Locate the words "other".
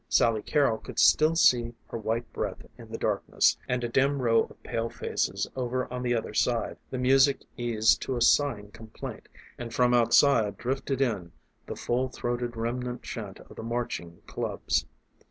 6.15-6.33